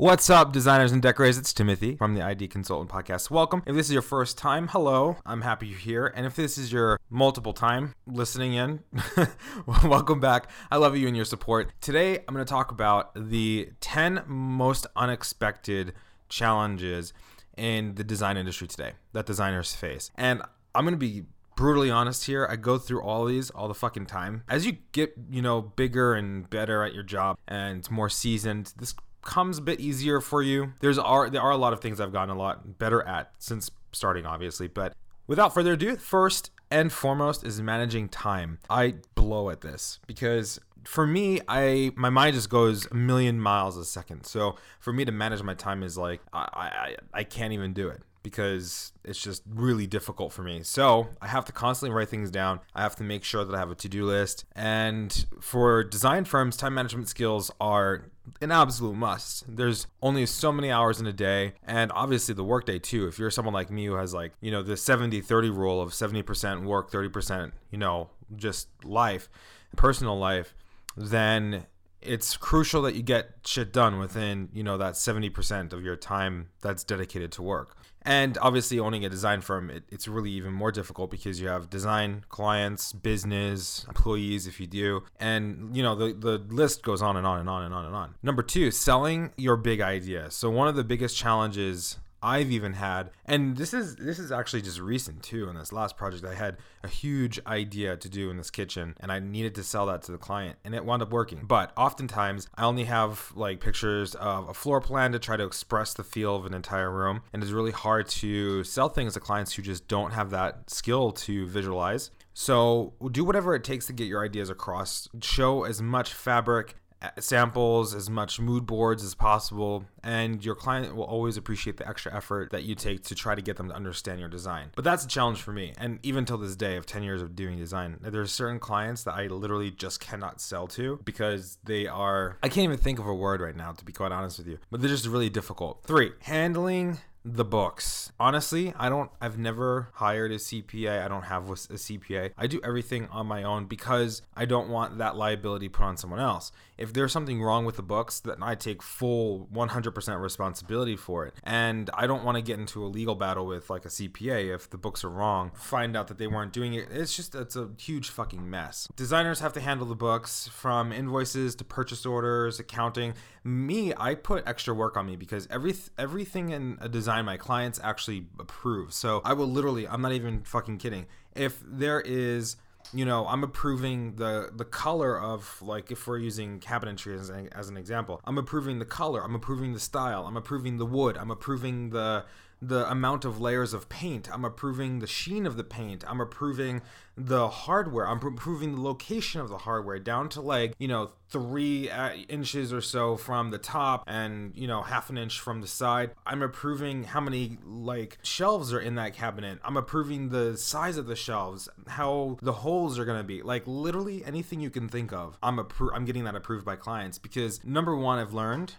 What's 0.00 0.30
up, 0.30 0.52
designers 0.52 0.92
and 0.92 1.02
decorators? 1.02 1.38
It's 1.38 1.52
Timothy 1.52 1.96
from 1.96 2.14
the 2.14 2.22
ID 2.22 2.46
Consultant 2.46 2.88
Podcast. 2.88 3.32
Welcome. 3.32 3.64
If 3.66 3.74
this 3.74 3.86
is 3.86 3.92
your 3.92 4.00
first 4.00 4.38
time, 4.38 4.68
hello. 4.68 5.16
I'm 5.26 5.40
happy 5.40 5.66
you're 5.66 5.78
here. 5.80 6.12
And 6.14 6.24
if 6.24 6.36
this 6.36 6.56
is 6.56 6.70
your 6.70 7.00
multiple 7.10 7.52
time 7.52 7.94
listening 8.06 8.52
in, 8.52 8.84
welcome 9.66 10.20
back. 10.20 10.50
I 10.70 10.76
love 10.76 10.96
you 10.96 11.08
and 11.08 11.16
your 11.16 11.24
support. 11.24 11.72
Today, 11.80 12.18
I'm 12.18 12.32
going 12.32 12.46
to 12.46 12.48
talk 12.48 12.70
about 12.70 13.10
the 13.16 13.70
10 13.80 14.22
most 14.28 14.86
unexpected 14.94 15.94
challenges 16.28 17.12
in 17.56 17.96
the 17.96 18.04
design 18.04 18.36
industry 18.36 18.68
today 18.68 18.92
that 19.14 19.26
designers 19.26 19.74
face. 19.74 20.12
And 20.14 20.42
I'm 20.76 20.84
going 20.84 20.94
to 20.94 20.96
be 20.96 21.24
brutally 21.56 21.90
honest 21.90 22.26
here. 22.26 22.46
I 22.48 22.54
go 22.54 22.78
through 22.78 23.02
all 23.02 23.24
these 23.24 23.50
all 23.50 23.66
the 23.66 23.74
fucking 23.74 24.06
time. 24.06 24.44
As 24.48 24.64
you 24.64 24.76
get, 24.92 25.14
you 25.28 25.42
know, 25.42 25.60
bigger 25.60 26.14
and 26.14 26.48
better 26.48 26.84
at 26.84 26.94
your 26.94 27.02
job 27.02 27.36
and 27.48 27.90
more 27.90 28.08
seasoned, 28.08 28.74
this 28.78 28.94
comes 29.22 29.58
a 29.58 29.62
bit 29.62 29.80
easier 29.80 30.20
for 30.20 30.42
you. 30.42 30.74
There's 30.80 30.98
are 30.98 31.30
there 31.30 31.42
are 31.42 31.50
a 31.50 31.56
lot 31.56 31.72
of 31.72 31.80
things 31.80 32.00
I've 32.00 32.12
gotten 32.12 32.34
a 32.34 32.38
lot 32.38 32.78
better 32.78 33.02
at 33.02 33.32
since 33.38 33.70
starting, 33.92 34.26
obviously. 34.26 34.68
But 34.68 34.94
without 35.26 35.54
further 35.54 35.74
ado, 35.74 35.96
first 35.96 36.50
and 36.70 36.92
foremost 36.92 37.44
is 37.44 37.60
managing 37.60 38.08
time. 38.08 38.58
I 38.68 38.96
blow 39.14 39.50
at 39.50 39.60
this 39.60 39.98
because 40.06 40.60
for 40.84 41.06
me, 41.06 41.40
I 41.48 41.92
my 41.96 42.10
mind 42.10 42.34
just 42.34 42.50
goes 42.50 42.86
a 42.90 42.94
million 42.94 43.40
miles 43.40 43.76
a 43.76 43.84
second. 43.84 44.24
So 44.24 44.56
for 44.80 44.92
me 44.92 45.04
to 45.04 45.12
manage 45.12 45.42
my 45.42 45.54
time 45.54 45.82
is 45.82 45.98
like 45.98 46.20
I 46.32 46.38
I, 46.52 46.96
I 47.12 47.24
can't 47.24 47.52
even 47.52 47.72
do 47.72 47.88
it 47.88 48.02
because 48.28 48.92
it's 49.04 49.20
just 49.20 49.42
really 49.48 49.86
difficult 49.86 50.32
for 50.32 50.42
me. 50.42 50.62
So 50.62 51.08
I 51.20 51.28
have 51.28 51.44
to 51.46 51.52
constantly 51.52 51.96
write 51.96 52.08
things 52.08 52.30
down. 52.30 52.60
I 52.74 52.82
have 52.82 52.94
to 52.96 53.02
make 53.02 53.24
sure 53.24 53.44
that 53.44 53.54
I 53.54 53.58
have 53.58 53.70
a 53.70 53.74
to 53.76 53.88
do 53.88 54.04
list. 54.04 54.44
And 54.54 55.26
for 55.40 55.82
design 55.82 56.24
firms, 56.24 56.56
time 56.56 56.74
management 56.74 57.08
skills 57.08 57.50
are 57.60 58.10
an 58.42 58.52
absolute 58.52 58.94
must. 58.94 59.44
There's 59.48 59.86
only 60.02 60.26
so 60.26 60.52
many 60.52 60.70
hours 60.70 61.00
in 61.00 61.06
a 61.06 61.12
day, 61.12 61.54
and 61.66 61.90
obviously 61.94 62.34
the 62.34 62.44
workday 62.44 62.78
too. 62.78 63.06
If 63.06 63.18
you're 63.18 63.30
someone 63.30 63.54
like 63.54 63.70
me 63.70 63.86
who 63.86 63.94
has 63.94 64.12
like, 64.12 64.32
you 64.40 64.50
know, 64.50 64.62
the 64.62 64.76
70 64.76 65.22
30 65.22 65.50
rule 65.50 65.80
of 65.80 65.90
70% 65.90 66.64
work, 66.64 66.90
30%, 66.90 67.52
you 67.70 67.78
know, 67.78 68.10
just 68.36 68.68
life, 68.84 69.30
personal 69.76 70.18
life, 70.18 70.54
then 70.96 71.66
it's 72.00 72.36
crucial 72.36 72.82
that 72.82 72.94
you 72.94 73.02
get 73.02 73.30
shit 73.44 73.72
done 73.72 73.98
within, 73.98 74.48
you 74.52 74.62
know, 74.62 74.78
that 74.78 74.94
70% 74.94 75.72
of 75.72 75.82
your 75.82 75.96
time 75.96 76.48
that's 76.60 76.84
dedicated 76.84 77.32
to 77.32 77.42
work. 77.42 77.76
And 78.02 78.38
obviously, 78.38 78.78
owning 78.78 79.04
a 79.04 79.08
design 79.08 79.40
firm, 79.40 79.70
it, 79.70 79.84
it's 79.88 80.08
really 80.08 80.30
even 80.30 80.52
more 80.52 80.72
difficult 80.72 81.10
because 81.10 81.40
you 81.40 81.48
have 81.48 81.68
design 81.68 82.24
clients, 82.28 82.92
business, 82.92 83.84
employees, 83.88 84.46
if 84.46 84.60
you 84.60 84.66
do. 84.66 85.02
And, 85.18 85.76
you 85.76 85.82
know, 85.82 85.94
the, 85.94 86.14
the 86.14 86.38
list 86.54 86.82
goes 86.82 87.02
on 87.02 87.16
and 87.16 87.26
on 87.26 87.40
and 87.40 87.48
on 87.48 87.64
and 87.64 87.74
on 87.74 87.84
and 87.84 87.94
on. 87.94 88.14
Number 88.22 88.42
two, 88.42 88.70
selling 88.70 89.32
your 89.36 89.56
big 89.56 89.80
idea. 89.80 90.30
So, 90.30 90.48
one 90.48 90.68
of 90.68 90.76
the 90.76 90.84
biggest 90.84 91.16
challenges 91.16 91.98
I've 92.22 92.50
even 92.50 92.74
had, 92.74 93.10
and 93.24 93.56
this 93.56 93.72
is 93.72 93.96
this 93.96 94.18
is 94.18 94.32
actually 94.32 94.62
just 94.62 94.80
recent 94.80 95.22
too. 95.22 95.48
In 95.48 95.56
this 95.56 95.72
last 95.72 95.96
project, 95.96 96.24
I 96.24 96.34
had 96.34 96.56
a 96.82 96.88
huge 96.88 97.38
idea 97.46 97.96
to 97.96 98.08
do 98.08 98.30
in 98.30 98.36
this 98.36 98.50
kitchen, 98.50 98.94
and 99.00 99.12
I 99.12 99.18
needed 99.20 99.54
to 99.56 99.62
sell 99.62 99.86
that 99.86 100.02
to 100.02 100.12
the 100.12 100.18
client, 100.18 100.58
and 100.64 100.74
it 100.74 100.84
wound 100.84 101.02
up 101.02 101.10
working. 101.10 101.44
But 101.46 101.72
oftentimes, 101.76 102.48
I 102.56 102.64
only 102.64 102.84
have 102.84 103.32
like 103.34 103.60
pictures 103.60 104.14
of 104.16 104.48
a 104.48 104.54
floor 104.54 104.80
plan 104.80 105.12
to 105.12 105.18
try 105.18 105.36
to 105.36 105.44
express 105.44 105.94
the 105.94 106.04
feel 106.04 106.34
of 106.34 106.46
an 106.46 106.54
entire 106.54 106.90
room, 106.90 107.22
and 107.32 107.42
it's 107.42 107.52
really 107.52 107.72
hard 107.72 108.08
to 108.08 108.64
sell 108.64 108.88
things 108.88 109.14
to 109.14 109.20
clients 109.20 109.54
who 109.54 109.62
just 109.62 109.88
don't 109.88 110.12
have 110.12 110.30
that 110.30 110.70
skill 110.70 111.12
to 111.12 111.46
visualize. 111.46 112.10
So 112.34 112.94
do 113.10 113.24
whatever 113.24 113.54
it 113.54 113.64
takes 113.64 113.86
to 113.86 113.92
get 113.92 114.06
your 114.06 114.24
ideas 114.24 114.48
across. 114.48 115.08
Show 115.20 115.64
as 115.64 115.82
much 115.82 116.12
fabric 116.12 116.76
samples, 117.18 117.94
as 117.94 118.10
much 118.10 118.40
mood 118.40 118.66
boards 118.66 119.04
as 119.04 119.14
possible, 119.14 119.84
and 120.02 120.44
your 120.44 120.54
client 120.54 120.96
will 120.96 121.04
always 121.04 121.36
appreciate 121.36 121.76
the 121.76 121.88
extra 121.88 122.14
effort 122.14 122.50
that 122.50 122.64
you 122.64 122.74
take 122.74 123.04
to 123.04 123.14
try 123.14 123.34
to 123.34 123.42
get 123.42 123.56
them 123.56 123.68
to 123.68 123.74
understand 123.74 124.20
your 124.20 124.28
design. 124.28 124.70
But 124.74 124.84
that's 124.84 125.04
a 125.04 125.08
challenge 125.08 125.40
for 125.40 125.52
me, 125.52 125.72
and 125.78 125.98
even 126.02 126.24
till 126.24 126.38
this 126.38 126.56
day 126.56 126.76
of 126.76 126.86
10 126.86 127.02
years 127.02 127.22
of 127.22 127.36
doing 127.36 127.58
design, 127.58 127.98
there's 128.00 128.32
certain 128.32 128.58
clients 128.58 129.04
that 129.04 129.14
I 129.14 129.26
literally 129.26 129.70
just 129.70 130.00
cannot 130.00 130.40
sell 130.40 130.66
to 130.68 131.00
because 131.04 131.58
they 131.64 131.86
are, 131.86 132.38
I 132.42 132.48
can't 132.48 132.64
even 132.64 132.78
think 132.78 132.98
of 132.98 133.06
a 133.06 133.14
word 133.14 133.40
right 133.40 133.56
now 133.56 133.72
to 133.72 133.84
be 133.84 133.92
quite 133.92 134.12
honest 134.12 134.38
with 134.38 134.48
you, 134.48 134.58
but 134.70 134.80
they're 134.80 134.90
just 134.90 135.06
really 135.06 135.30
difficult. 135.30 135.82
Three, 135.84 136.12
handling 136.22 136.98
the 137.24 137.44
books. 137.44 138.12
Honestly, 138.18 138.72
I 138.78 138.88
don't 138.88 139.10
I've 139.20 139.38
never 139.38 139.90
hired 139.94 140.32
a 140.32 140.36
CPA. 140.36 141.04
I 141.04 141.08
don't 141.08 141.24
have 141.24 141.50
a 141.50 141.54
CPA. 141.54 142.32
I 142.38 142.46
do 142.46 142.60
everything 142.64 143.06
on 143.08 143.26
my 143.26 143.42
own 143.42 143.66
because 143.66 144.22
I 144.36 144.44
don't 144.44 144.68
want 144.68 144.98
that 144.98 145.16
liability 145.16 145.68
put 145.68 145.84
on 145.84 145.96
someone 145.96 146.20
else. 146.20 146.52
If 146.76 146.92
there's 146.92 147.12
something 147.12 147.42
wrong 147.42 147.64
with 147.64 147.76
the 147.76 147.82
books, 147.82 148.20
then 148.20 148.40
I 148.40 148.54
take 148.54 148.82
full 148.82 149.48
100% 149.52 150.20
responsibility 150.20 150.94
for 150.94 151.26
it. 151.26 151.34
And 151.42 151.90
I 151.92 152.06
don't 152.06 152.24
want 152.24 152.36
to 152.36 152.42
get 152.42 152.58
into 152.58 152.84
a 152.84 152.86
legal 152.86 153.16
battle 153.16 153.46
with 153.46 153.68
like 153.68 153.84
a 153.84 153.88
CPA 153.88 154.54
if 154.54 154.70
the 154.70 154.78
books 154.78 155.02
are 155.02 155.10
wrong, 155.10 155.50
find 155.54 155.96
out 155.96 156.06
that 156.08 156.18
they 156.18 156.28
weren't 156.28 156.52
doing 156.52 156.74
it. 156.74 156.88
It's 156.90 157.14
just 157.14 157.34
it's 157.34 157.56
a 157.56 157.70
huge 157.78 158.10
fucking 158.10 158.48
mess. 158.48 158.88
Designers 158.96 159.40
have 159.40 159.52
to 159.54 159.60
handle 159.60 159.86
the 159.86 159.96
books 159.96 160.48
from 160.48 160.92
invoices 160.92 161.54
to 161.56 161.64
purchase 161.64 162.06
orders, 162.06 162.60
accounting. 162.60 163.14
Me, 163.42 163.92
I 163.96 164.14
put 164.14 164.46
extra 164.46 164.74
work 164.74 164.96
on 164.96 165.06
me 165.06 165.16
because 165.16 165.48
every 165.50 165.74
everything 165.98 166.50
in 166.50 166.78
a 166.80 166.88
design 166.88 167.17
my 167.22 167.36
clients 167.36 167.80
actually 167.82 168.26
approve. 168.38 168.92
So 168.92 169.20
I 169.24 169.32
will 169.32 169.46
literally, 169.46 169.86
I'm 169.86 170.02
not 170.02 170.12
even 170.12 170.42
fucking 170.42 170.78
kidding. 170.78 171.06
If 171.34 171.60
there 171.64 172.00
is 172.00 172.56
you 172.94 173.04
know 173.04 173.26
i'm 173.26 173.44
approving 173.44 174.16
the 174.16 174.50
the 174.54 174.64
color 174.64 175.20
of 175.20 175.60
like 175.60 175.90
if 175.90 176.06
we're 176.06 176.18
using 176.18 176.58
cabinetry 176.58 177.18
as 177.18 177.30
as 177.52 177.68
an 177.68 177.76
example 177.76 178.20
i'm 178.24 178.38
approving 178.38 178.78
the 178.78 178.84
color 178.84 179.22
i'm 179.22 179.34
approving 179.34 179.72
the 179.72 179.80
style 179.80 180.24
i'm 180.26 180.36
approving 180.36 180.78
the 180.78 180.86
wood 180.86 181.16
i'm 181.18 181.30
approving 181.30 181.90
the 181.90 182.24
the 182.60 182.90
amount 182.90 183.24
of 183.24 183.40
layers 183.40 183.72
of 183.72 183.88
paint. 183.88 184.28
I'm 184.32 184.44
approving 184.44 184.98
the 184.98 185.06
sheen 185.06 185.46
of 185.46 185.56
the 185.56 185.64
paint. 185.64 186.04
I'm 186.06 186.20
approving 186.20 186.82
the 187.16 187.48
hardware. 187.48 188.06
I'm 188.06 188.18
approving 188.18 188.74
the 188.74 188.80
location 188.80 189.40
of 189.40 189.48
the 189.48 189.58
hardware 189.58 189.98
down 189.98 190.28
to 190.30 190.40
like, 190.40 190.74
you 190.78 190.88
know, 190.88 191.10
three 191.28 191.90
uh, 191.90 192.14
inches 192.28 192.72
or 192.72 192.80
so 192.80 193.16
from 193.16 193.50
the 193.50 193.58
top 193.58 194.04
and, 194.06 194.52
you 194.56 194.66
know, 194.66 194.82
half 194.82 195.10
an 195.10 195.18
inch 195.18 195.38
from 195.40 195.60
the 195.60 195.66
side. 195.66 196.12
I'm 196.26 196.42
approving 196.42 197.04
how 197.04 197.20
many 197.20 197.58
like 197.64 198.18
shelves 198.22 198.72
are 198.72 198.80
in 198.80 198.96
that 198.96 199.14
cabinet. 199.14 199.58
I'm 199.64 199.76
approving 199.76 200.30
the 200.30 200.56
size 200.56 200.96
of 200.96 201.06
the 201.06 201.16
shelves, 201.16 201.68
how 201.86 202.38
the 202.42 202.52
holes 202.52 202.98
are 202.98 203.04
going 203.04 203.18
to 203.18 203.24
be. 203.24 203.42
Like 203.42 203.64
literally 203.66 204.24
anything 204.24 204.60
you 204.60 204.70
can 204.70 204.88
think 204.88 205.12
of. 205.12 205.38
I'm 205.42 205.58
appro- 205.58 205.90
I'm 205.94 206.04
getting 206.04 206.24
that 206.24 206.34
approved 206.34 206.64
by 206.64 206.76
clients 206.76 207.18
because 207.18 207.64
number 207.64 207.94
1 207.94 208.18
I've 208.18 208.34
learned 208.34 208.74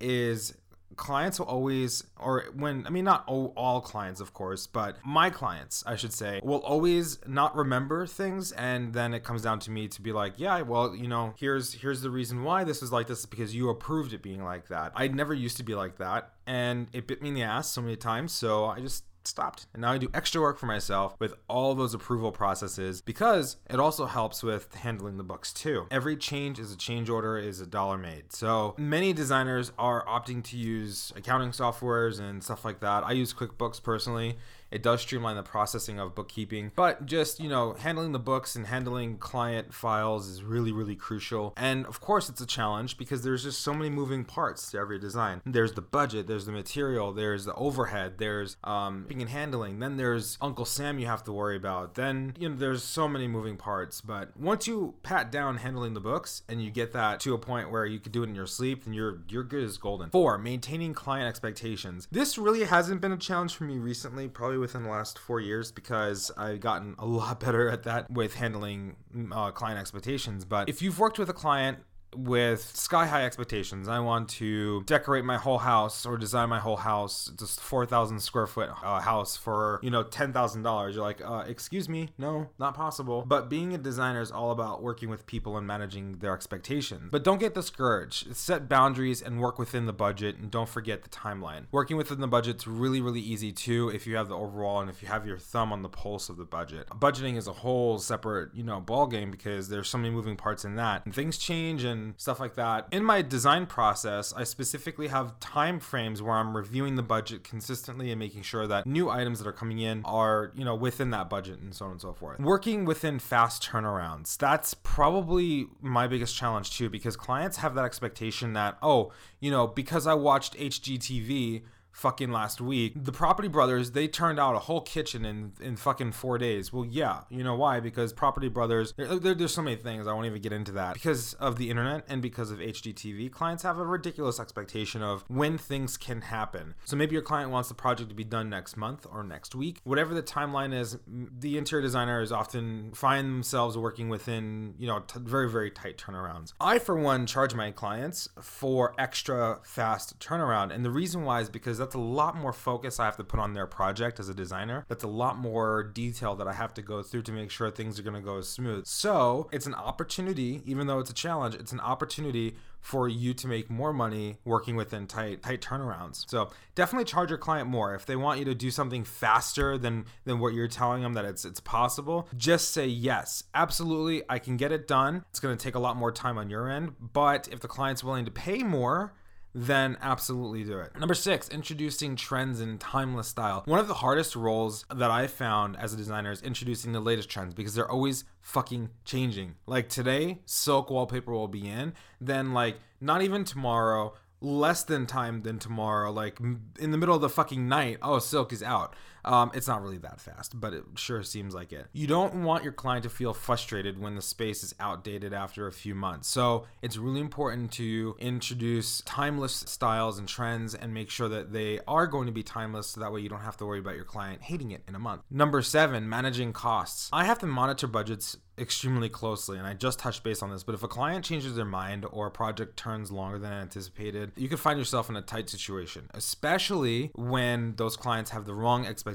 is 0.00 0.54
clients 0.96 1.38
will 1.38 1.46
always 1.46 2.04
or 2.18 2.46
when 2.54 2.86
i 2.86 2.90
mean 2.90 3.04
not 3.04 3.24
all, 3.26 3.52
all, 3.56 3.80
clients 3.80 4.20
of 4.20 4.34
course 4.34 4.66
but 4.66 4.96
my 5.04 5.30
clients 5.30 5.82
i 5.86 5.96
should 5.96 6.12
say 6.12 6.40
will 6.42 6.60
always 6.60 7.18
not 7.26 7.54
remember 7.56 8.06
things. 8.06 8.52
And 8.52 8.92
then 8.92 9.14
it 9.14 9.24
comes 9.24 9.42
down 9.42 9.60
to 9.60 9.70
me 9.70 9.88
to 9.88 10.02
be 10.02 10.12
like 10.12 10.34
yeah 10.36 10.60
well 10.62 10.94
you 10.94 11.08
know 11.08 11.34
here's 11.38 11.72
here's 11.72 12.02
the 12.02 12.10
reason 12.10 12.42
why 12.42 12.64
this 12.64 12.82
is 12.82 12.92
like 12.92 13.06
this 13.06 13.26
because 13.26 13.54
you 13.54 13.68
approved 13.70 14.12
it 14.12 14.22
being 14.22 14.42
like 14.42 14.68
that. 14.68 14.92
I 14.94 15.08
never 15.08 15.34
used 15.34 15.56
to 15.58 15.62
be 15.62 15.74
like 15.74 15.98
that. 15.98 16.32
And 16.46 16.88
it 16.92 17.06
bit 17.06 17.22
me 17.22 17.28
in 17.28 17.34
the 17.34 17.42
ass 17.42 17.68
so 17.68 17.80
many 17.80 17.96
times. 17.96 18.32
So 18.32 18.66
i 18.66 18.80
just 18.80 19.04
stopped. 19.26 19.66
And 19.72 19.82
now 19.82 19.92
I 19.92 19.98
do 19.98 20.08
extra 20.14 20.40
work 20.40 20.58
for 20.58 20.66
myself 20.66 21.14
with 21.18 21.34
all 21.48 21.74
those 21.74 21.94
approval 21.94 22.32
processes 22.32 23.00
because 23.00 23.56
it 23.68 23.80
also 23.80 24.06
helps 24.06 24.42
with 24.42 24.74
handling 24.74 25.16
the 25.16 25.22
books 25.22 25.52
too. 25.52 25.86
Every 25.90 26.16
change 26.16 26.58
is 26.58 26.72
a 26.72 26.76
change 26.76 27.08
order 27.08 27.38
is 27.38 27.60
a 27.60 27.66
dollar 27.66 27.98
made. 27.98 28.32
So 28.32 28.74
many 28.78 29.12
designers 29.12 29.72
are 29.78 30.04
opting 30.06 30.42
to 30.44 30.56
use 30.56 31.12
accounting 31.16 31.50
softwares 31.50 32.20
and 32.20 32.42
stuff 32.42 32.64
like 32.64 32.80
that. 32.80 33.04
I 33.04 33.12
use 33.12 33.32
QuickBooks 33.32 33.82
personally 33.82 34.38
it 34.70 34.82
does 34.82 35.00
streamline 35.00 35.36
the 35.36 35.42
processing 35.42 35.98
of 35.98 36.14
bookkeeping, 36.14 36.72
but 36.74 37.06
just, 37.06 37.40
you 37.40 37.48
know, 37.48 37.74
handling 37.74 38.12
the 38.12 38.18
books 38.18 38.56
and 38.56 38.66
handling 38.66 39.18
client 39.18 39.74
files 39.74 40.28
is 40.28 40.42
really, 40.42 40.72
really 40.72 40.96
crucial. 40.96 41.52
And 41.56 41.86
of 41.86 42.00
course, 42.00 42.28
it's 42.28 42.40
a 42.40 42.46
challenge 42.46 42.96
because 42.96 43.22
there's 43.22 43.42
just 43.42 43.60
so 43.60 43.74
many 43.74 43.90
moving 43.90 44.24
parts 44.24 44.70
to 44.70 44.78
every 44.78 44.98
design. 44.98 45.42
There's 45.44 45.72
the 45.72 45.82
budget, 45.82 46.26
there's 46.26 46.46
the 46.46 46.52
material, 46.52 47.12
there's 47.12 47.44
the 47.44 47.54
overhead, 47.54 48.18
there's 48.18 48.56
um, 48.64 49.06
and 49.10 49.28
handling, 49.28 49.78
then 49.80 49.96
there's 49.96 50.38
Uncle 50.40 50.64
Sam 50.64 50.98
you 50.98 51.06
have 51.06 51.24
to 51.24 51.32
worry 51.32 51.56
about. 51.56 51.94
Then, 51.94 52.34
you 52.38 52.48
know, 52.48 52.56
there's 52.56 52.82
so 52.82 53.08
many 53.08 53.28
moving 53.28 53.56
parts. 53.56 54.00
But 54.00 54.36
once 54.36 54.66
you 54.66 54.94
pat 55.02 55.30
down 55.30 55.58
handling 55.58 55.94
the 55.94 56.00
books 56.00 56.42
and 56.48 56.62
you 56.62 56.70
get 56.70 56.92
that 56.92 57.20
to 57.20 57.34
a 57.34 57.38
point 57.38 57.70
where 57.70 57.84
you 57.84 57.98
can 57.98 58.12
do 58.12 58.22
it 58.22 58.28
in 58.28 58.34
your 58.34 58.46
sleep, 58.46 58.84
then 58.84 58.94
you're 58.94 59.22
you're 59.28 59.44
good 59.44 59.64
as 59.64 59.76
golden. 59.76 60.10
Four, 60.10 60.38
maintaining 60.38 60.94
client 60.94 61.28
expectations. 61.28 62.08
This 62.10 62.38
really 62.38 62.64
hasn't 62.64 63.00
been 63.00 63.12
a 63.12 63.16
challenge 63.16 63.54
for 63.54 63.64
me 63.64 63.78
recently, 63.78 64.28
probably 64.28 64.59
within 64.60 64.82
the 64.82 64.88
last 64.88 65.18
four 65.18 65.40
years 65.40 65.72
because 65.72 66.30
I've 66.36 66.60
gotten 66.60 66.94
a 66.98 67.06
lot 67.06 67.40
better 67.44 67.68
at 67.68 67.84
that 67.84 68.10
with 68.10 68.34
handling 68.34 68.96
uh, 69.32 69.50
client 69.50 69.78
expectations. 69.78 70.44
But 70.44 70.68
if 70.68 70.82
you've 70.82 70.98
worked 70.98 71.18
with 71.18 71.28
a 71.28 71.34
client 71.34 71.78
with 72.14 72.76
sky 72.76 73.06
high 73.06 73.24
expectations. 73.24 73.88
I 73.88 74.00
want 74.00 74.28
to 74.30 74.82
decorate 74.84 75.24
my 75.24 75.36
whole 75.36 75.58
house 75.58 76.06
or 76.06 76.16
design 76.16 76.48
my 76.48 76.58
whole 76.58 76.76
house, 76.76 77.30
just 77.38 77.60
4,000 77.60 78.20
square 78.20 78.46
foot 78.46 78.70
uh, 78.82 79.00
house 79.00 79.36
for, 79.36 79.80
you 79.82 79.90
know, 79.90 80.04
$10,000. 80.04 80.94
You're 80.94 81.02
like, 81.02 81.20
uh, 81.24 81.44
excuse 81.46 81.88
me, 81.88 82.10
no, 82.18 82.48
not 82.58 82.74
possible. 82.74 83.24
But 83.26 83.48
being 83.48 83.74
a 83.74 83.78
designer 83.78 84.20
is 84.20 84.30
all 84.30 84.50
about 84.50 84.82
working 84.82 85.08
with 85.08 85.26
people 85.26 85.56
and 85.56 85.66
managing 85.66 86.18
their 86.18 86.34
expectations. 86.34 87.08
But 87.10 87.24
don't 87.24 87.38
get 87.38 87.54
discouraged. 87.54 88.34
Set 88.36 88.68
boundaries 88.68 89.22
and 89.22 89.40
work 89.40 89.58
within 89.58 89.86
the 89.86 89.92
budget 89.92 90.36
and 90.36 90.50
don't 90.50 90.68
forget 90.68 91.02
the 91.02 91.08
timeline. 91.08 91.66
Working 91.70 91.96
within 91.96 92.20
the 92.20 92.28
budget's 92.28 92.66
really, 92.66 93.00
really 93.00 93.20
easy 93.20 93.52
too 93.52 93.90
if 93.90 94.06
you 94.06 94.16
have 94.16 94.28
the 94.28 94.36
overall 94.36 94.80
and 94.80 94.90
if 94.90 95.02
you 95.02 95.08
have 95.08 95.26
your 95.26 95.38
thumb 95.38 95.72
on 95.72 95.82
the 95.82 95.88
pulse 95.88 96.28
of 96.28 96.36
the 96.36 96.44
budget. 96.44 96.88
Budgeting 96.90 97.36
is 97.36 97.46
a 97.46 97.52
whole 97.52 97.98
separate, 97.98 98.54
you 98.54 98.62
know, 98.62 98.80
ball 98.80 99.06
game 99.06 99.30
because 99.30 99.68
there's 99.68 99.88
so 99.88 99.98
many 99.98 100.10
moving 100.10 100.36
parts 100.36 100.64
in 100.64 100.76
that 100.76 101.04
and 101.04 101.14
things 101.14 101.38
change 101.38 101.84
and 101.84 101.99
stuff 102.16 102.40
like 102.40 102.54
that. 102.54 102.88
In 102.90 103.04
my 103.04 103.22
design 103.22 103.66
process, 103.66 104.32
I 104.32 104.44
specifically 104.44 105.08
have 105.08 105.38
time 105.40 105.80
frames 105.80 106.22
where 106.22 106.34
I'm 106.34 106.56
reviewing 106.56 106.96
the 106.96 107.02
budget 107.02 107.44
consistently 107.44 108.10
and 108.10 108.18
making 108.18 108.42
sure 108.42 108.66
that 108.66 108.86
new 108.86 109.08
items 109.10 109.38
that 109.38 109.48
are 109.48 109.52
coming 109.52 109.78
in 109.78 110.02
are, 110.04 110.52
you 110.54 110.64
know, 110.64 110.74
within 110.74 111.10
that 111.10 111.28
budget 111.28 111.60
and 111.60 111.74
so 111.74 111.86
on 111.86 111.92
and 111.92 112.00
so 112.00 112.12
forth. 112.12 112.38
Working 112.40 112.84
within 112.84 113.18
fast 113.18 113.62
turnarounds. 113.62 114.36
That's 114.36 114.74
probably 114.74 115.66
my 115.80 116.06
biggest 116.06 116.36
challenge 116.36 116.76
too 116.76 116.90
because 116.90 117.16
clients 117.16 117.58
have 117.58 117.74
that 117.74 117.84
expectation 117.84 118.52
that, 118.54 118.78
oh, 118.82 119.12
you 119.40 119.50
know, 119.50 119.66
because 119.66 120.06
I 120.06 120.14
watched 120.14 120.56
HGTV, 120.56 121.62
fucking 121.92 122.30
last 122.30 122.60
week. 122.60 122.92
The 122.96 123.12
Property 123.12 123.48
Brothers, 123.48 123.92
they 123.92 124.08
turned 124.08 124.38
out 124.38 124.54
a 124.54 124.60
whole 124.60 124.80
kitchen 124.80 125.24
in 125.24 125.52
in 125.60 125.76
fucking 125.76 126.12
four 126.12 126.38
days. 126.38 126.72
Well, 126.72 126.84
yeah, 126.84 127.22
you 127.28 127.44
know 127.44 127.54
why? 127.54 127.80
Because 127.80 128.12
Property 128.12 128.48
Brothers, 128.48 128.94
there, 128.96 129.18
there, 129.18 129.34
there's 129.34 129.54
so 129.54 129.62
many 129.62 129.76
things. 129.76 130.06
I 130.06 130.12
won't 130.12 130.26
even 130.26 130.40
get 130.40 130.52
into 130.52 130.72
that. 130.72 130.94
Because 130.94 131.34
of 131.34 131.56
the 131.56 131.70
internet 131.70 132.04
and 132.08 132.22
because 132.22 132.50
of 132.50 132.58
HGTV, 132.58 133.30
clients 133.30 133.62
have 133.62 133.78
a 133.78 133.86
ridiculous 133.86 134.40
expectation 134.40 135.02
of 135.02 135.24
when 135.28 135.58
things 135.58 135.96
can 135.96 136.22
happen. 136.22 136.74
So 136.84 136.96
maybe 136.96 137.12
your 137.12 137.22
client 137.22 137.50
wants 137.50 137.68
the 137.68 137.74
project 137.74 138.08
to 138.10 138.14
be 138.14 138.24
done 138.24 138.48
next 138.48 138.76
month 138.76 139.06
or 139.10 139.22
next 139.22 139.54
week. 139.54 139.80
Whatever 139.84 140.14
the 140.14 140.22
timeline 140.22 140.74
is, 140.74 140.98
the 141.06 141.58
interior 141.58 141.82
designers 141.82 142.32
often 142.32 142.92
find 142.92 143.26
themselves 143.26 143.76
working 143.76 144.08
within, 144.08 144.74
you 144.78 144.86
know, 144.86 145.00
t- 145.00 145.20
very, 145.20 145.50
very 145.50 145.70
tight 145.70 145.98
turnarounds. 145.98 146.52
I, 146.60 146.78
for 146.78 146.96
one, 146.96 147.26
charge 147.26 147.54
my 147.54 147.70
clients 147.70 148.28
for 148.40 148.94
extra 148.98 149.60
fast 149.64 150.18
turnaround. 150.20 150.72
And 150.72 150.84
the 150.84 150.90
reason 150.90 151.24
why 151.24 151.40
is 151.40 151.48
because 151.48 151.79
that's 151.80 151.94
a 151.94 151.98
lot 151.98 152.36
more 152.36 152.52
focus 152.52 153.00
I 153.00 153.06
have 153.06 153.16
to 153.16 153.24
put 153.24 153.40
on 153.40 153.54
their 153.54 153.66
project 153.66 154.20
as 154.20 154.28
a 154.28 154.34
designer. 154.34 154.84
That's 154.88 155.04
a 155.04 155.08
lot 155.08 155.38
more 155.38 155.82
detail 155.82 156.36
that 156.36 156.46
I 156.46 156.52
have 156.52 156.74
to 156.74 156.82
go 156.82 157.02
through 157.02 157.22
to 157.22 157.32
make 157.32 157.50
sure 157.50 157.70
things 157.70 157.98
are 157.98 158.02
going 158.02 158.14
to 158.14 158.20
go 158.20 158.40
smooth. 158.40 158.86
So 158.86 159.48
it's 159.52 159.66
an 159.66 159.74
opportunity, 159.74 160.62
even 160.64 160.86
though 160.86 161.00
it's 161.00 161.10
a 161.10 161.14
challenge, 161.14 161.54
it's 161.54 161.72
an 161.72 161.80
opportunity 161.80 162.54
for 162.80 163.08
you 163.08 163.34
to 163.34 163.46
make 163.46 163.70
more 163.70 163.92
money 163.92 164.38
working 164.44 164.74
within 164.74 165.06
tight 165.06 165.42
tight 165.42 165.60
turnarounds. 165.60 166.24
So 166.28 166.50
definitely 166.74 167.04
charge 167.04 167.28
your 167.28 167.38
client 167.38 167.68
more 167.68 167.94
if 167.94 168.06
they 168.06 168.16
want 168.16 168.38
you 168.38 168.44
to 168.46 168.54
do 168.54 168.70
something 168.70 169.04
faster 169.04 169.76
than 169.76 170.06
than 170.24 170.38
what 170.38 170.54
you're 170.54 170.68
telling 170.68 171.02
them 171.02 171.14
that 171.14 171.24
it's 171.24 171.44
it's 171.44 171.60
possible. 171.60 172.28
Just 172.36 172.70
say 172.70 172.86
yes, 172.86 173.44
absolutely, 173.54 174.22
I 174.28 174.38
can 174.38 174.56
get 174.56 174.72
it 174.72 174.88
done. 174.88 175.24
It's 175.30 175.40
going 175.40 175.56
to 175.56 175.62
take 175.62 175.74
a 175.74 175.78
lot 175.78 175.96
more 175.96 176.12
time 176.12 176.38
on 176.38 176.48
your 176.50 176.70
end, 176.70 176.94
but 177.12 177.48
if 177.52 177.60
the 177.60 177.68
client's 177.68 178.02
willing 178.02 178.24
to 178.24 178.30
pay 178.30 178.62
more, 178.62 179.12
then 179.54 179.96
absolutely 180.00 180.64
do 180.64 180.78
it. 180.78 180.98
Number 180.98 181.14
six, 181.14 181.48
introducing 181.48 182.16
trends 182.16 182.60
in 182.60 182.78
timeless 182.78 183.28
style. 183.28 183.62
One 183.66 183.78
of 183.78 183.88
the 183.88 183.94
hardest 183.94 184.36
roles 184.36 184.84
that 184.94 185.10
I 185.10 185.26
found 185.26 185.76
as 185.76 185.92
a 185.92 185.96
designer 185.96 186.30
is 186.30 186.42
introducing 186.42 186.92
the 186.92 187.00
latest 187.00 187.28
trends 187.28 187.54
because 187.54 187.74
they're 187.74 187.90
always 187.90 188.24
fucking 188.40 188.90
changing. 189.04 189.54
Like 189.66 189.88
today, 189.88 190.40
silk 190.46 190.90
wallpaper 190.90 191.32
will 191.32 191.48
be 191.48 191.68
in, 191.68 191.94
then 192.20 192.52
like 192.52 192.78
not 193.00 193.22
even 193.22 193.44
tomorrow, 193.44 194.14
less 194.40 194.84
than 194.84 195.06
time 195.06 195.42
than 195.42 195.58
tomorrow, 195.58 196.10
like 196.10 196.38
in 196.78 196.90
the 196.90 196.98
middle 196.98 197.14
of 197.14 197.20
the 197.20 197.28
fucking 197.28 197.68
night, 197.68 197.98
oh, 198.02 198.18
silk 198.18 198.52
is 198.52 198.62
out. 198.62 198.94
Um, 199.24 199.50
it's 199.54 199.68
not 199.68 199.82
really 199.82 199.98
that 199.98 200.20
fast, 200.20 200.58
but 200.58 200.72
it 200.72 200.84
sure 200.96 201.22
seems 201.22 201.54
like 201.54 201.72
it. 201.72 201.86
You 201.92 202.06
don't 202.06 202.42
want 202.42 202.64
your 202.64 202.72
client 202.72 203.04
to 203.04 203.10
feel 203.10 203.34
frustrated 203.34 204.00
when 204.00 204.14
the 204.14 204.22
space 204.22 204.62
is 204.62 204.74
outdated 204.80 205.32
after 205.32 205.66
a 205.66 205.72
few 205.72 205.94
months. 205.94 206.28
So 206.28 206.66
it's 206.82 206.96
really 206.96 207.20
important 207.20 207.72
to 207.72 208.16
introduce 208.18 209.02
timeless 209.02 209.52
styles 209.66 210.18
and 210.18 210.26
trends 210.26 210.74
and 210.74 210.94
make 210.94 211.10
sure 211.10 211.28
that 211.28 211.52
they 211.52 211.80
are 211.86 212.06
going 212.06 212.26
to 212.26 212.32
be 212.32 212.42
timeless 212.42 212.88
so 212.88 213.00
that 213.00 213.12
way 213.12 213.20
you 213.20 213.28
don't 213.28 213.40
have 213.40 213.56
to 213.58 213.66
worry 213.66 213.78
about 213.78 213.96
your 213.96 214.04
client 214.04 214.42
hating 214.42 214.70
it 214.70 214.82
in 214.88 214.94
a 214.94 214.98
month. 214.98 215.22
Number 215.30 215.62
seven, 215.62 216.08
managing 216.08 216.52
costs. 216.52 217.08
I 217.12 217.24
have 217.24 217.38
to 217.40 217.46
monitor 217.46 217.86
budgets 217.86 218.36
extremely 218.58 219.08
closely 219.08 219.56
and 219.56 219.66
I 219.66 219.72
just 219.72 219.98
touched 219.98 220.22
base 220.22 220.42
on 220.42 220.50
this, 220.50 220.62
but 220.62 220.74
if 220.74 220.82
a 220.82 220.88
client 220.88 221.24
changes 221.24 221.54
their 221.54 221.64
mind 221.64 222.04
or 222.10 222.26
a 222.26 222.30
project 222.30 222.76
turns 222.76 223.10
longer 223.10 223.38
than 223.38 223.52
anticipated, 223.52 224.32
you 224.36 224.48
could 224.48 224.60
find 224.60 224.78
yourself 224.78 225.08
in 225.08 225.16
a 225.16 225.22
tight 225.22 225.48
situation, 225.48 226.10
especially 226.12 227.10
when 227.14 227.74
those 227.76 227.96
clients 227.96 228.30
have 228.30 228.44
the 228.44 228.54
wrong 228.54 228.86
expectations 228.86 229.09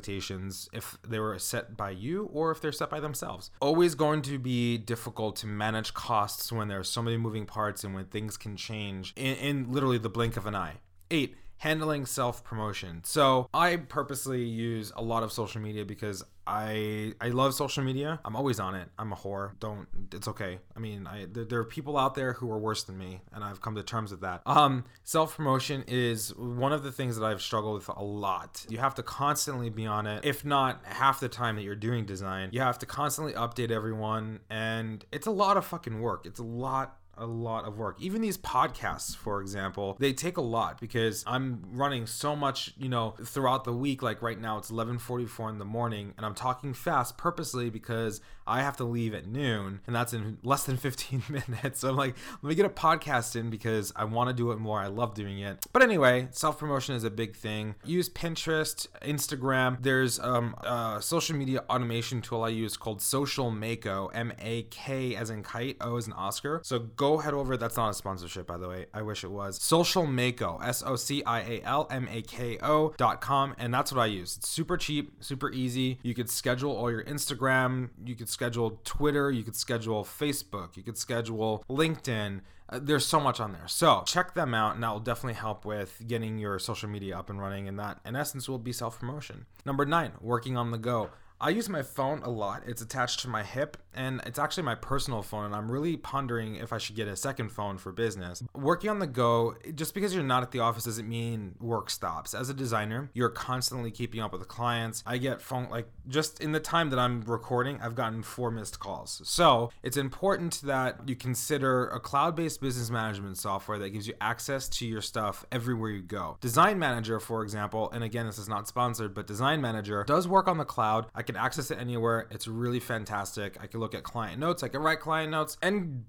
if 0.73 0.97
they 1.07 1.19
were 1.19 1.37
set 1.39 1.77
by 1.77 1.91
you 1.91 2.29
or 2.33 2.51
if 2.51 2.61
they're 2.61 2.71
set 2.71 2.89
by 2.89 2.99
themselves. 2.99 3.51
Always 3.59 3.95
going 3.95 4.21
to 4.23 4.37
be 4.37 4.77
difficult 4.77 5.35
to 5.37 5.47
manage 5.47 5.93
costs 5.93 6.51
when 6.51 6.67
there 6.67 6.79
are 6.79 6.83
so 6.83 7.01
many 7.01 7.17
moving 7.17 7.45
parts 7.45 7.83
and 7.83 7.93
when 7.93 8.05
things 8.05 8.37
can 8.37 8.55
change 8.55 9.13
in, 9.15 9.35
in 9.35 9.71
literally 9.71 9.97
the 9.97 10.09
blink 10.09 10.37
of 10.37 10.45
an 10.45 10.55
eye. 10.55 10.75
Eight, 11.11 11.35
handling 11.57 12.05
self 12.05 12.43
promotion. 12.43 13.01
So 13.03 13.49
I 13.53 13.77
purposely 13.77 14.43
use 14.43 14.91
a 14.95 15.01
lot 15.01 15.23
of 15.23 15.31
social 15.31 15.61
media 15.61 15.85
because 15.85 16.23
I 16.47 17.13
I 17.19 17.29
love 17.29 17.53
social 17.55 17.83
media. 17.83 18.19
I'm 18.23 18.35
always 18.35 18.59
on 18.59 18.75
it. 18.75 18.89
I'm 18.99 19.11
a 19.11 19.15
whore. 19.15 19.59
Don't. 19.59 19.87
It's 20.13 20.27
okay. 20.27 20.59
I 20.75 20.79
mean, 20.79 21.07
I 21.07 21.25
there, 21.31 21.45
there, 21.45 21.59
are 21.59 21.65
people 21.65 21.97
out 21.97 22.13
there 22.15 22.33
who 22.33 22.51
are 22.51 22.59
worse 22.59 22.83
than 22.83 22.97
me, 22.97 23.21
and 23.33 23.43
I've 23.43 23.61
come 23.61 23.75
to 23.75 23.83
terms 23.83 24.11
with 24.11 24.21
that. 24.21 24.41
Um, 24.45 24.85
self 25.03 25.35
promotion 25.35 25.83
is 25.87 26.35
one 26.35 26.71
of 26.71 26.83
the 26.83 26.91
things 26.91 27.17
that 27.17 27.25
I've 27.25 27.41
struggled 27.41 27.75
with 27.75 27.89
a 27.89 28.03
lot. 28.03 28.65
You 28.69 28.77
have 28.77 28.95
to 28.95 29.03
constantly 29.03 29.69
be 29.69 29.85
on 29.85 30.05
it. 30.05 30.23
If 30.23 30.45
not 30.45 30.81
half 30.85 31.19
the 31.19 31.29
time 31.29 31.55
that 31.55 31.63
you're 31.63 31.75
doing 31.75 32.05
design, 32.05 32.49
you 32.51 32.61
have 32.61 32.79
to 32.79 32.85
constantly 32.85 33.33
update 33.33 33.71
everyone, 33.71 34.41
and 34.49 35.03
it's 35.11 35.27
a 35.27 35.31
lot 35.31 35.57
of 35.57 35.65
fucking 35.65 35.99
work. 35.99 36.25
It's 36.25 36.39
a 36.39 36.43
lot 36.43 36.97
a 37.17 37.25
lot 37.25 37.65
of 37.65 37.77
work. 37.77 37.97
Even 37.99 38.21
these 38.21 38.37
podcasts, 38.37 39.15
for 39.15 39.41
example, 39.41 39.95
they 39.99 40.13
take 40.13 40.37
a 40.37 40.41
lot 40.41 40.79
because 40.79 41.23
I'm 41.27 41.63
running 41.71 42.05
so 42.07 42.35
much, 42.35 42.73
you 42.77 42.89
know, 42.89 43.15
throughout 43.23 43.63
the 43.63 43.73
week. 43.73 44.01
Like 44.01 44.21
right 44.21 44.39
now, 44.39 44.57
it's 44.57 44.71
11:44 44.71 45.49
in 45.49 45.57
the 45.59 45.65
morning, 45.65 46.13
and 46.17 46.25
I'm 46.25 46.35
talking 46.35 46.73
fast 46.73 47.17
purposely 47.17 47.69
because 47.69 48.21
I 48.47 48.61
have 48.61 48.77
to 48.77 48.83
leave 48.83 49.13
at 49.13 49.27
noon, 49.27 49.81
and 49.87 49.95
that's 49.95 50.13
in 50.13 50.37
less 50.43 50.65
than 50.65 50.77
15 50.85 51.23
minutes. 51.29 51.79
So 51.79 51.89
I'm 51.89 51.95
like, 51.95 52.15
let 52.41 52.49
me 52.49 52.55
get 52.55 52.65
a 52.65 52.69
podcast 52.69 53.35
in 53.35 53.49
because 53.49 53.91
I 53.95 54.05
want 54.05 54.29
to 54.29 54.33
do 54.33 54.51
it 54.51 54.59
more. 54.59 54.79
I 54.79 54.87
love 54.87 55.13
doing 55.13 55.39
it. 55.39 55.65
But 55.73 55.81
anyway, 55.83 56.27
self 56.31 56.59
promotion 56.59 56.95
is 56.95 57.03
a 57.03 57.09
big 57.09 57.35
thing. 57.35 57.75
Use 57.83 58.09
Pinterest, 58.09 58.87
Instagram. 59.01 59.77
There's 59.81 60.19
um, 60.19 60.55
a 60.63 60.99
social 61.01 61.35
media 61.35 61.63
automation 61.69 62.21
tool 62.21 62.43
I 62.43 62.49
use 62.49 62.77
called 62.77 63.01
Social 63.01 63.51
Mako, 63.51 64.07
M 64.07 64.31
A 64.39 64.63
K 64.63 65.15
as 65.15 65.29
in 65.29 65.43
kite, 65.43 65.77
O 65.81 65.97
as 65.97 66.07
in 66.07 66.13
Oscar. 66.13 66.61
So 66.63 66.79
go 66.79 67.17
head 67.17 67.33
over. 67.33 67.57
That's 67.57 67.77
not 67.77 67.89
a 67.89 67.93
sponsorship, 67.93 68.47
by 68.47 68.57
the 68.57 68.67
way. 68.67 68.85
I 68.93 69.01
wish 69.01 69.23
it 69.23 69.31
was. 69.31 69.61
Social 69.61 70.05
Mako, 70.05 70.59
S 70.63 70.83
O 70.85 70.95
C 70.95 71.23
I 71.23 71.41
A 71.41 71.61
L 71.63 71.87
M 71.89 72.07
A 72.11 72.21
K 72.21 72.57
O 72.61 72.93
dot 72.97 73.21
com. 73.21 73.55
And 73.57 73.73
that's 73.73 73.91
what 73.91 74.01
I 74.01 74.07
use. 74.07 74.37
It's 74.37 74.49
super 74.49 74.77
cheap, 74.77 75.23
super 75.23 75.51
easy. 75.51 75.99
You 76.03 76.13
could 76.13 76.29
schedule 76.29 76.75
all 76.75 76.91
your 76.91 77.03
Instagram, 77.03 77.89
you 78.05 78.15
could 78.15 78.29
schedule 78.35 78.81
Twitter, 78.83 79.31
you 79.31 79.43
could 79.43 79.55
schedule 79.55 80.03
Facebook, 80.03 80.75
you 80.75 80.83
could 80.83 80.97
schedule 80.97 81.63
LinkedIn. 81.69 82.41
Uh, 82.67 82.79
there's 82.81 83.05
so 83.05 83.19
much 83.19 83.39
on 83.39 83.53
there. 83.53 83.67
So 83.67 84.03
check 84.05 84.33
them 84.33 84.53
out, 84.53 84.75
and 84.75 84.83
that 84.83 84.91
will 84.91 84.99
definitely 84.99 85.39
help 85.39 85.63
with 85.63 86.03
getting 86.05 86.37
your 86.37 86.59
social 86.59 86.89
media 86.89 87.17
up 87.17 87.29
and 87.29 87.39
running. 87.39 87.69
And 87.69 87.79
that, 87.79 88.01
in 88.05 88.15
essence, 88.15 88.49
will 88.49 88.59
be 88.59 88.73
self 88.73 88.99
promotion. 88.99 89.45
Number 89.65 89.85
nine, 89.85 90.11
working 90.19 90.57
on 90.57 90.71
the 90.71 90.77
go. 90.77 91.11
I 91.39 91.49
use 91.49 91.69
my 91.69 91.81
phone 91.81 92.23
a 92.23 92.29
lot. 92.29 92.63
It's 92.65 92.81
attached 92.81 93.21
to 93.21 93.29
my 93.29 93.43
hip 93.43 93.77
and 93.95 94.21
it's 94.25 94.39
actually 94.39 94.63
my 94.63 94.75
personal 94.75 95.21
phone. 95.21 95.45
And 95.45 95.55
I'm 95.55 95.71
really 95.71 95.97
pondering 95.97 96.55
if 96.55 96.71
I 96.71 96.77
should 96.77 96.95
get 96.95 97.07
a 97.07 97.15
second 97.15 97.49
phone 97.49 97.77
for 97.77 97.91
business. 97.91 98.43
Working 98.53 98.89
on 98.89 98.99
the 98.99 99.07
go, 99.07 99.55
just 99.73 99.93
because 99.93 100.13
you're 100.13 100.23
not 100.23 100.43
at 100.43 100.51
the 100.51 100.59
office 100.59 100.83
doesn't 100.83 101.07
mean 101.07 101.55
work 101.59 101.89
stops. 101.89 102.33
As 102.33 102.49
a 102.49 102.53
designer, 102.53 103.09
you're 103.13 103.29
constantly 103.29 103.91
keeping 103.91 104.19
up 104.19 104.31
with 104.31 104.41
the 104.41 104.47
clients. 104.47 105.03
I 105.05 105.17
get 105.17 105.41
phone, 105.41 105.69
like, 105.69 105.87
just 106.07 106.41
in 106.41 106.51
the 106.51 106.59
time 106.59 106.89
that 106.91 106.99
I'm 106.99 107.21
recording, 107.21 107.79
I've 107.81 107.95
gotten 107.95 108.21
four 108.23 108.51
missed 108.51 108.79
calls. 108.79 109.21
So 109.23 109.71
it's 109.83 109.97
important 109.97 110.61
that 110.63 111.07
you 111.07 111.15
consider 111.15 111.87
a 111.87 111.99
cloud 111.99 112.35
based 112.35 112.61
business 112.61 112.89
management 112.89 113.37
software 113.37 113.79
that 113.79 113.89
gives 113.89 114.07
you 114.07 114.13
access 114.21 114.67
to 114.69 114.85
your 114.85 115.01
stuff 115.01 115.45
everywhere 115.51 115.91
you 115.91 116.01
go. 116.01 116.37
Design 116.41 116.77
Manager, 116.79 117.19
for 117.19 117.43
example, 117.43 117.89
and 117.91 118.03
again, 118.03 118.25
this 118.25 118.37
is 118.37 118.49
not 118.49 118.67
sponsored, 118.67 119.13
but 119.13 119.27
Design 119.27 119.61
Manager 119.61 120.03
does 120.05 120.27
work 120.27 120.47
on 120.47 120.57
the 120.57 120.65
cloud. 120.65 121.07
I 121.15 121.21
can 121.21 121.35
access 121.35 121.71
it 121.71 121.79
anywhere. 121.79 122.27
It's 122.31 122.47
really 122.47 122.79
fantastic. 122.79 123.57
I 123.61 123.67
can 123.67 123.79
look 123.85 123.93
at 123.93 124.03
client 124.03 124.39
notes. 124.39 124.63
I 124.63 124.67
can 124.67 124.81
write 124.81 124.99
client 124.99 125.29
notes, 125.29 125.57
and 125.61 126.05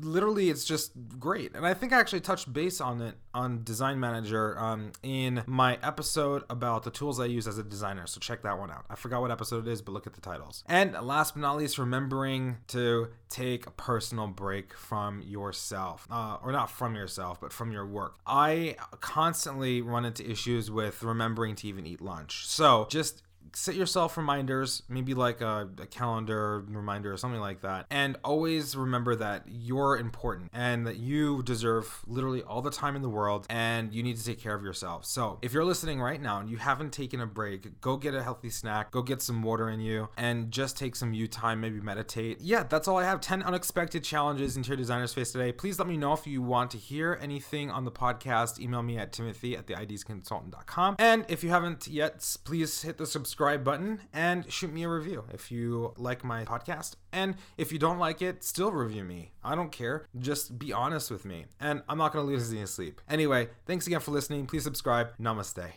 literally 0.00 0.48
it's 0.48 0.64
just 0.64 0.92
great. 1.18 1.54
And 1.54 1.66
I 1.66 1.74
think 1.74 1.92
I 1.92 2.00
actually 2.00 2.20
touched 2.20 2.50
base 2.50 2.80
on 2.80 3.02
it 3.02 3.16
on 3.34 3.62
Design 3.64 4.00
Manager 4.00 4.58
um, 4.58 4.92
in 5.02 5.44
my 5.46 5.78
episode 5.82 6.44
about 6.48 6.84
the 6.84 6.90
tools 6.90 7.20
I 7.20 7.26
use 7.26 7.46
as 7.46 7.58
a 7.58 7.62
designer. 7.62 8.06
So 8.06 8.18
check 8.18 8.42
that 8.42 8.58
one 8.58 8.70
out. 8.70 8.86
I 8.88 8.94
forgot 8.94 9.20
what 9.20 9.30
episode 9.30 9.68
it 9.68 9.70
is, 9.70 9.82
but 9.82 9.92
look 9.92 10.06
at 10.06 10.14
the 10.14 10.22
titles. 10.22 10.64
And 10.66 10.94
last 11.02 11.34
but 11.34 11.40
not 11.42 11.58
least, 11.58 11.76
remembering 11.76 12.56
to 12.68 13.08
take 13.28 13.66
a 13.66 13.70
personal 13.70 14.26
break 14.26 14.74
from 14.74 15.20
yourself, 15.20 16.08
uh, 16.10 16.38
or 16.42 16.50
not 16.50 16.70
from 16.70 16.94
yourself, 16.94 17.42
but 17.42 17.52
from 17.52 17.72
your 17.72 17.86
work. 17.86 18.16
I 18.26 18.76
constantly 19.00 19.82
run 19.82 20.06
into 20.06 20.28
issues 20.28 20.70
with 20.70 21.02
remembering 21.02 21.56
to 21.56 21.68
even 21.68 21.86
eat 21.86 22.00
lunch. 22.00 22.46
So 22.46 22.86
just 22.90 23.22
set 23.54 23.74
yourself 23.74 24.16
reminders, 24.16 24.82
maybe 24.88 25.14
like 25.14 25.40
a, 25.40 25.68
a, 25.80 25.86
calendar 25.86 26.60
reminder 26.68 27.12
or 27.12 27.16
something 27.16 27.40
like 27.40 27.62
that. 27.62 27.86
And 27.90 28.16
always 28.24 28.76
remember 28.76 29.16
that 29.16 29.44
you're 29.48 29.96
important 29.96 30.50
and 30.52 30.86
that 30.86 30.98
you 30.98 31.42
deserve 31.42 32.02
literally 32.06 32.42
all 32.42 32.62
the 32.62 32.70
time 32.70 32.94
in 32.94 33.02
the 33.02 33.08
world 33.08 33.46
and 33.48 33.92
you 33.92 34.02
need 34.02 34.16
to 34.16 34.24
take 34.24 34.40
care 34.40 34.54
of 34.54 34.62
yourself. 34.62 35.04
So 35.04 35.38
if 35.42 35.52
you're 35.52 35.64
listening 35.64 36.00
right 36.00 36.20
now 36.20 36.40
and 36.40 36.50
you 36.50 36.56
haven't 36.56 36.92
taken 36.92 37.20
a 37.20 37.26
break, 37.26 37.80
go 37.80 37.96
get 37.96 38.14
a 38.14 38.22
healthy 38.22 38.50
snack, 38.50 38.90
go 38.90 39.02
get 39.02 39.22
some 39.22 39.42
water 39.42 39.70
in 39.70 39.80
you, 39.80 40.08
and 40.16 40.50
just 40.50 40.76
take 40.76 40.94
some 40.94 41.12
you 41.12 41.26
time, 41.26 41.60
maybe 41.60 41.80
meditate. 41.80 42.40
Yeah, 42.40 42.64
that's 42.64 42.86
all 42.86 42.98
I 42.98 43.04
have. 43.04 43.20
10 43.20 43.42
unexpected 43.42 44.04
challenges 44.04 44.56
interior 44.56 44.76
designers 44.76 45.14
face 45.14 45.32
today. 45.32 45.52
Please 45.52 45.78
let 45.78 45.88
me 45.88 45.96
know 45.96 46.12
if 46.12 46.26
you 46.26 46.42
want 46.42 46.70
to 46.72 46.78
hear 46.78 47.18
anything 47.20 47.70
on 47.70 47.84
the 47.84 47.92
podcast. 47.92 48.60
Email 48.60 48.82
me 48.82 48.98
at 48.98 49.12
timothy 49.12 49.56
at 49.56 49.66
theidconsultant.com. 49.66 50.96
And 50.98 51.24
if 51.28 51.42
you 51.42 51.50
haven't 51.50 51.88
yet, 51.88 52.36
please 52.44 52.82
hit 52.82 52.98
the 52.98 53.06
subscribe 53.06 53.37
subscribe 53.38 53.62
button 53.62 54.00
and 54.12 54.52
shoot 54.52 54.72
me 54.72 54.82
a 54.82 54.88
review 54.88 55.22
if 55.32 55.52
you 55.52 55.94
like 55.96 56.24
my 56.24 56.44
podcast. 56.44 56.96
And 57.12 57.36
if 57.56 57.70
you 57.70 57.78
don't 57.78 58.00
like 58.00 58.20
it, 58.20 58.42
still 58.42 58.72
review 58.72 59.04
me. 59.04 59.30
I 59.44 59.54
don't 59.54 59.70
care. 59.70 60.06
Just 60.18 60.58
be 60.58 60.72
honest 60.72 61.08
with 61.08 61.24
me. 61.24 61.44
And 61.60 61.82
I'm 61.88 61.98
not 61.98 62.12
going 62.12 62.26
to 62.26 62.32
lose 62.32 62.52
any 62.52 62.66
sleep. 62.66 63.00
Anyway, 63.08 63.50
thanks 63.64 63.86
again 63.86 64.00
for 64.00 64.10
listening. 64.10 64.46
Please 64.46 64.64
subscribe. 64.64 65.16
Namaste. 65.20 65.70